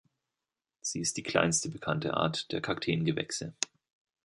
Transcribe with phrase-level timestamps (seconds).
[0.81, 3.53] Sie ist die kleinste bekannte Art der Kakteengewächse.